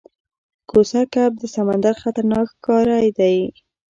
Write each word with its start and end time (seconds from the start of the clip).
کوسه 0.69 1.01
کب 1.13 1.31
د 1.37 1.43
سمندر 1.55 1.93
خطرناک 2.03 2.47
ښکاری 2.53 3.07
دی 3.17 3.37